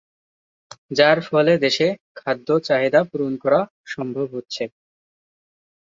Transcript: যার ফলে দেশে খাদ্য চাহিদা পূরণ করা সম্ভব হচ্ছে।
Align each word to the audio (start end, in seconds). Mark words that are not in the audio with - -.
যার 0.91 1.17
ফলে 1.27 1.53
দেশে 1.57 1.87
খাদ্য 2.15 2.47
চাহিদা 2.67 3.01
পূরণ 3.09 3.33
করা 3.43 3.61
সম্ভব 3.85 4.27
হচ্ছে। 4.35 4.63